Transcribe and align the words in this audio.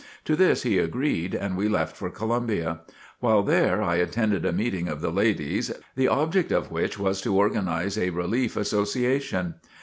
To 0.25 0.35
this 0.35 0.63
he 0.63 0.79
agreed 0.79 1.35
and 1.35 1.55
we 1.55 1.67
left 1.69 1.95
for 1.95 2.09
Columbia. 2.09 2.79
While 3.19 3.43
there 3.43 3.83
I 3.83 3.97
attended 3.97 4.45
a 4.47 4.51
meeting 4.51 4.87
of 4.87 4.99
the 4.99 5.11
ladies, 5.11 5.71
the 5.95 6.07
object 6.07 6.51
of 6.51 6.71
which 6.71 6.97
was 6.97 7.21
to 7.21 7.35
organize 7.37 7.99
a 7.99 8.09
Relief 8.09 8.57
Association. 8.57 9.53